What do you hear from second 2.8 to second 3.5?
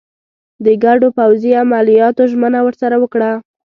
وکړه.